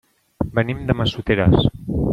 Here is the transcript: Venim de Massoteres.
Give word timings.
Venim 0.55 0.81
de 0.89 0.97
Massoteres. 1.03 1.71